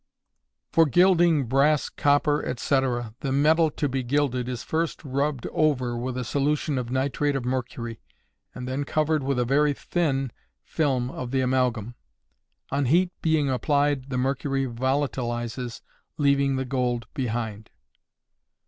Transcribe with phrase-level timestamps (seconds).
[0.71, 3.13] For gilding brass, copper etc.
[3.19, 7.45] The metal to be gilded is first rubbed over with a solution of nitrate of
[7.45, 7.99] mercury,
[8.55, 10.31] and then covered with a very thin
[10.63, 11.93] film of the amalgam.
[12.71, 15.81] On heat being applied the mercury volatilizes,
[16.17, 17.69] leaving the gold behind.